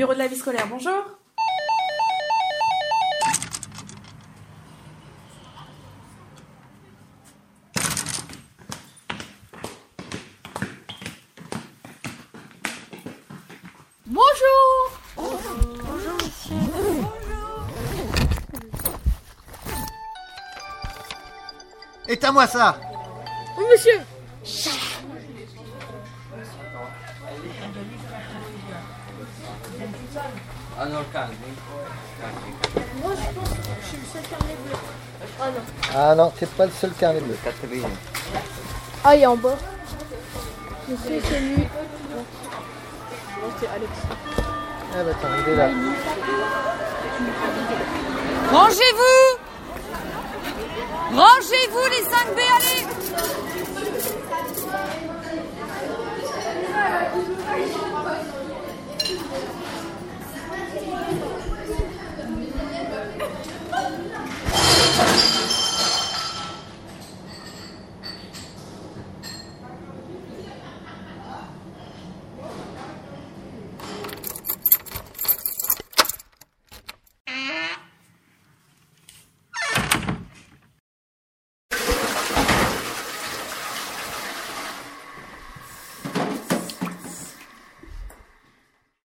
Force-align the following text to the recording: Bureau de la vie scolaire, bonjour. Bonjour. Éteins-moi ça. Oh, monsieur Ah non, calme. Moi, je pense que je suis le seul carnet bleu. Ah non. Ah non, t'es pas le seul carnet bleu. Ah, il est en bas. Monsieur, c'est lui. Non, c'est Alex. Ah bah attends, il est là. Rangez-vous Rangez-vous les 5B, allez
Bureau 0.00 0.14
de 0.14 0.18
la 0.18 0.28
vie 0.28 0.36
scolaire, 0.36 0.66
bonjour. 0.66 0.94
Bonjour. 14.06 15.00
Éteins-moi 22.08 22.46
ça. 22.46 22.80
Oh, 23.58 23.66
monsieur 23.70 24.00
Ah 30.78 30.86
non, 30.86 31.04
calme. 31.12 31.30
Moi, 33.02 33.12
je 33.14 33.34
pense 33.34 33.48
que 33.48 33.54
je 33.80 33.86
suis 33.86 33.98
le 33.98 34.04
seul 34.12 34.22
carnet 34.28 34.56
bleu. 34.64 34.76
Ah 35.40 35.50
non. 35.50 35.62
Ah 35.94 36.14
non, 36.14 36.32
t'es 36.38 36.46
pas 36.46 36.66
le 36.66 36.72
seul 36.72 36.92
carnet 36.92 37.20
bleu. 37.20 37.36
Ah, 39.04 39.14
il 39.14 39.22
est 39.22 39.26
en 39.26 39.36
bas. 39.36 39.56
Monsieur, 40.88 41.20
c'est 41.22 41.40
lui. 41.40 41.56
Non, 41.56 42.24
c'est 43.60 43.68
Alex. 43.68 43.92
Ah 44.92 45.04
bah 45.04 45.10
attends, 45.10 45.28
il 45.46 45.52
est 45.52 45.56
là. 45.56 45.68
Rangez-vous 48.50 49.38
Rangez-vous 51.12 51.86
les 51.90 52.02
5B, 52.04 52.40
allez 52.56 52.86